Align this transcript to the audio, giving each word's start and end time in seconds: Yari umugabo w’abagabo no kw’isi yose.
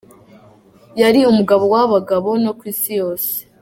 Yari 1.01 1.19
umugabo 1.31 1.63
w’abagabo 1.73 2.29
no 2.43 2.51
kw’isi 2.57 2.91
yose. 2.99 3.31